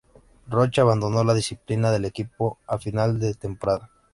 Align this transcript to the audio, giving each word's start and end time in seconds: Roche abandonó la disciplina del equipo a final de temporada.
Roche 0.47 0.81
abandonó 0.81 1.23
la 1.23 1.35
disciplina 1.35 1.91
del 1.91 2.05
equipo 2.05 2.57
a 2.65 2.79
final 2.79 3.19
de 3.19 3.35
temporada. 3.35 3.91